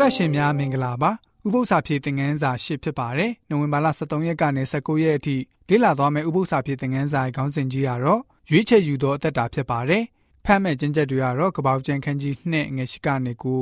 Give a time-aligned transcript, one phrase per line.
[0.00, 1.10] တော်တက်ရှင်များမင်္ဂလာပါ
[1.46, 5.36] ဥပု္ပ္ပစာဖြည့်သင်ခန်းစာရှစ်ဖြစ်ပါတယ်နိုဝင်ဘာလ23ရက်ကနေ19ရက်အထိ
[5.68, 8.20] လေ့လာသွားမယ့်ဥပု္ပ္ပစာဖြည့်သင်ခန်းစာရဲ့ခေါင်းစဉ်ကြီးကတော့
[8.50, 10.04] ရွေးချယ်ယူသောအသက်တာဖြစ်ပါတယ်
[10.44, 13.60] ဖတ်မဲ့ကျင့်ချက်တွေကတော့ကပောက်ကျန်ခန်းကြီး2ငွေရှိကနေကို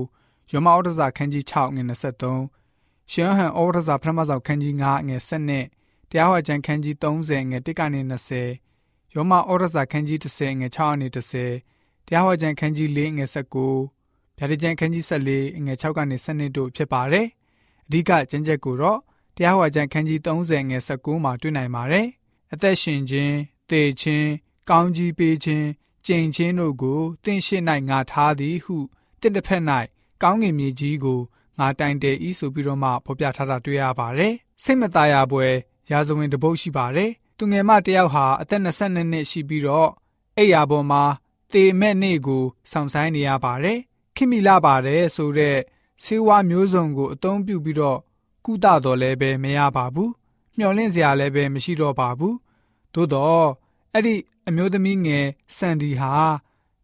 [0.52, 5.64] ယောမဩဒစာခန်းကြီး6ငွေ23ရှမ်းဟန်ဩဒစာပထမဆုံးခန်းကြီး9ငွေ7နဲ့
[6.10, 8.00] တရားဟောကျမ်းခန်းကြီး30ငွေ1ကနေ
[8.58, 11.06] 20ယောမဩဒစာခန်းကြီး30ငွေ6ကနေ
[11.56, 13.95] 10တရားဟောကျမ်းခန်းကြီး4ငွေ19
[14.38, 17.26] ဗျာဒိကျန်ခန်းကြီး14ငွေ6ကနေ7တို့ဖြစ်ပါတယ်။
[17.86, 18.98] အဓိကကျမ်းချက်ကိုတော့
[19.36, 22.06] တရားဟောကျမ်းခန်းကြီး30ငွေ19မှာတွေ့နိုင်ပါတယ်။
[22.52, 23.32] အသက်ရှင်ခြင်း၊
[23.70, 24.26] သေခြင်း၊
[24.70, 25.66] ကောင်းကြီးပေးခြင်း၊
[26.06, 27.56] ကြင်ခြင်းတို့ကိုတင့်ရှိ၌
[27.88, 28.76] ငါထားသည်ဟု
[29.20, 29.62] တင့်တစ်ဖက်၌
[30.22, 31.20] ကောင်းငင်မြေကြီးကို
[31.58, 34.32] ငါတိုင်တယ်ဤဆိုပြီးတော့မှဖော်ပြထားတာတွေ့ရပါတယ်။
[34.62, 35.46] စိတ်မသားရပွဲ
[35.90, 39.90] ရာဇဝင်တပုတ်ရှိပါတယ်။သူငယ်မတယောက်ဟာအသက်22နှစ်ရှိပြီးတော့
[40.36, 41.02] အိယာပေါ်မှာ
[41.52, 43.80] သေမဲ့နေ့ကိုဆောင်ဆိုင်နေရပါတယ်။
[44.16, 45.58] ခင်မီလာပါတယ်ဆိုတော့
[46.02, 47.98] ဆေးဝါးမျိုးစုံကိုအသုံးပြုပြီးတော့
[48.44, 50.12] ကုသတော်လည်းပဲမရပါဘူး
[50.58, 52.36] မျော်လင့်စရာလည်းပဲမရှိတော့ပါဘူး
[52.94, 53.46] သို့တော့
[53.92, 54.14] အဲ့ဒီ
[54.48, 55.26] အမျိုးသမီးငယ်
[55.56, 56.12] စန်ဒီဟာ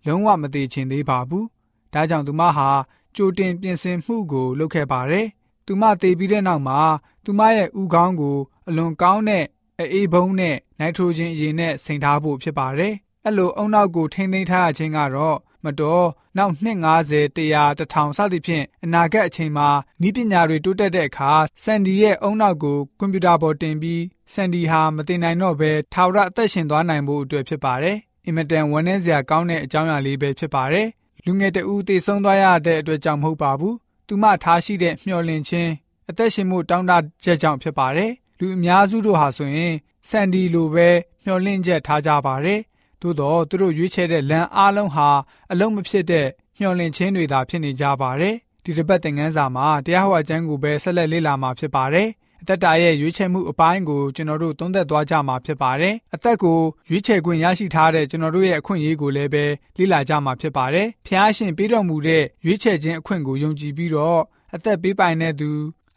[0.07, 1.47] လုံးဝမသေးချင်သေးပါဘူး
[1.93, 2.69] ဒါကြောင့်သူမဟာ
[3.17, 5.27] ကြိုတင်ပြင်ဆင်မှုကိုလုပ်ခဲ့ပါတယ်
[5.67, 6.81] သူမသေပြီးတဲ့နောက်မှာ
[7.25, 9.45] သူမရဲ့ဥကောင်းကိုအလွန်ကောင်းတဲ့
[9.93, 19.69] အေးဘုံနဲ့နိုက်ထရိုဂျင်အရည်နဲ့စိန်ထားဖို့ဖြစ်ပါတယ်အဲ့လိုအုံနောက်ကိုထိမ့်သိမ်းထားခြင်းကတော့ မတော်နောက်နှစ်90 100 1000စသဖြင့်အနာဂတ်အချိန်မှာ
[20.07, 21.33] ဤပညာတွေတိုးတက်တဲ့အခါ
[21.65, 27.97] စန်ဒီရဲ့အုံနောက်ကိုကွန်ပျူတာပေါ်တင်ပြီးစန်ဒီဟာမတင်နိုင်တော့ဘဲထာဝရအသက်ရှင်သွားနိုင်ဖို့အတွက်ဖြစ်ပါတယ်။
[28.27, 30.89] အင်မတန်ဝမ်းနည်းစရာကောင်းတဲ့အကြောင်းအရာလေးပဲဖြစ်ပါတယ်။
[31.25, 33.75] လူငယ်တဦးတေဆုံးသွားရတဲ့အတွက်ကြောင့်မဟုတ်ပါဘူး။
[34.07, 35.71] သူမထားရှိတဲ့မျှော်လင့်ခြင်း
[36.11, 36.93] အသက်ရှင်မှုတောင်းတ
[37.25, 39.75] ချက်ကြောင့်ဖြစ်ပါတယ်။လူအများစုတို့ဟာဆိုရင်
[40.09, 40.89] စန်ဒီလိုပဲ
[41.25, 42.61] မျှော်လင့်ချက်ထားကြပါတယ်
[43.03, 45.09] သို့တော့သူတို့ရွေးချယ်တဲ့လမ်းအားလုံးဟာ
[45.53, 46.27] အလုံးမဖြစ်တဲ့
[46.59, 52.09] မျှော်လင့်ခြင်းတွေသာဖြစ်နေကြပါတယ်။ဒီတစ်ပတ်သင်ခန်းစာမှာတရားဟောကျမ်းကိုပဲဆက်လက်လေ့လာမှာဖြစ်ပါတယ်။
[52.43, 56.59] အသက်တာရဲ့ရွေးချယ်မှုအပိုင်းကိုကျွန်တော်တို့သုံးသပ်သွားကြမှာဖြစ်ပါတယ်။အသက်ကို
[56.91, 59.45] ရွေးချယ်ခွင့်ရရှိထားတဲ့ကျွန်တော်တို့ရဲ့အခွင့်အရေးကိုလည်းပဲ
[59.79, 64.21] လေ့လာကြမှာဖြစ်ပါတယ်။ဖျားရှင်ပေးတော်မူတဲ့ရွေးချယ်ခြင်းအခွင့်ကိုယုံကြည်ပြီးတော့
[64.55, 65.51] အသက်ပေးပိုင်တဲ့သူ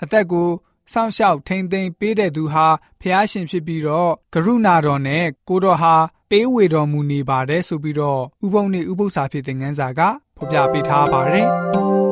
[0.04, 0.50] အသက်ကို
[0.94, 2.68] စောင့်ရှောက်ထိန်သိမ်းပေးတဲ့သူဟာ
[3.02, 5.96] ဖျားရှင်ဖြစ်ပြီးတော့ကရုဏာတော်နဲ့ကိုတော်ဟာ
[6.30, 10.02] ပေးဝေတော်မူနေပါတယ်ဆိုပြီးတော့ဥပုံနေဥပု္ပ္ပစာဖြစ်တဲ့ငန်းစာက
[10.38, 11.48] ဖော်ပြပေးထားပါတယ်။